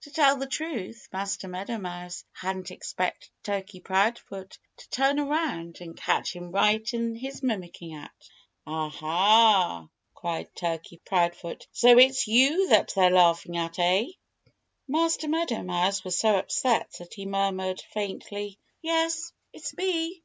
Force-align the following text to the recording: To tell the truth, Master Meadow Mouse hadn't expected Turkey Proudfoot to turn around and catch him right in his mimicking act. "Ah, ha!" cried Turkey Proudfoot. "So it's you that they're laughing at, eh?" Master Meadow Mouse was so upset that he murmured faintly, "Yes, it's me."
To 0.00 0.10
tell 0.10 0.36
the 0.36 0.48
truth, 0.48 1.08
Master 1.12 1.46
Meadow 1.46 1.78
Mouse 1.78 2.24
hadn't 2.32 2.72
expected 2.72 3.30
Turkey 3.44 3.78
Proudfoot 3.78 4.58
to 4.78 4.90
turn 4.90 5.20
around 5.20 5.80
and 5.80 5.96
catch 5.96 6.34
him 6.34 6.50
right 6.50 6.84
in 6.92 7.14
his 7.14 7.40
mimicking 7.40 7.94
act. 7.94 8.28
"Ah, 8.66 8.88
ha!" 8.88 9.86
cried 10.12 10.52
Turkey 10.56 11.00
Proudfoot. 11.04 11.68
"So 11.70 11.96
it's 11.98 12.26
you 12.26 12.68
that 12.70 12.94
they're 12.96 13.10
laughing 13.10 13.56
at, 13.58 13.78
eh?" 13.78 14.06
Master 14.88 15.28
Meadow 15.28 15.62
Mouse 15.62 16.02
was 16.02 16.18
so 16.18 16.34
upset 16.34 16.90
that 16.98 17.14
he 17.14 17.24
murmured 17.24 17.80
faintly, 17.92 18.58
"Yes, 18.82 19.30
it's 19.52 19.72
me." 19.76 20.24